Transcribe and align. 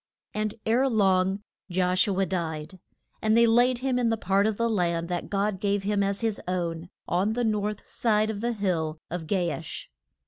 And 0.33 0.55
ere 0.65 0.89
long 0.89 1.43
Josh 1.69 2.07
u 2.07 2.19
a 2.19 2.25
died. 2.25 2.79
And 3.21 3.37
they 3.37 3.45
laid 3.45 3.77
him 3.85 3.99
in 3.99 4.09
the 4.09 4.17
part 4.17 4.47
of 4.47 4.57
the 4.57 4.67
land 4.67 5.09
that 5.09 5.29
God 5.29 5.59
gave 5.59 5.83
him 5.83 6.01
as 6.01 6.21
his 6.21 6.41
own, 6.47 6.89
on 7.07 7.33
the 7.33 7.43
north 7.43 7.87
side 7.87 8.31
of 8.31 8.41
the 8.41 8.53
hill 8.53 8.97
of 9.11 9.27
Ga 9.27 9.51
ash. 9.51 9.91